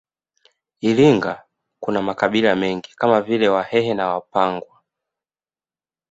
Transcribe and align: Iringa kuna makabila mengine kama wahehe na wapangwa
Iringa 0.81 1.43
kuna 1.79 2.01
makabila 2.01 2.55
mengine 2.55 2.93
kama 2.95 3.25
wahehe 3.53 3.93
na 3.93 4.07
wapangwa 4.13 4.81